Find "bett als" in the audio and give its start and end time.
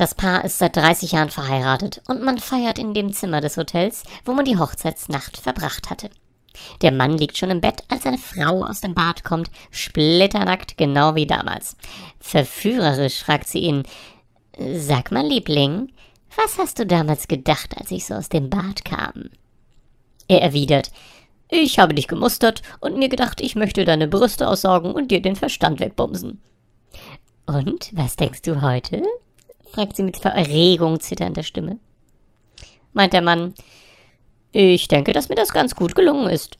7.60-8.06